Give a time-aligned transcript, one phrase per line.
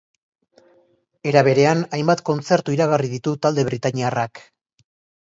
[1.33, 4.47] Era berean, hainbat kontzertu iragarri ditu talde britainiarrak.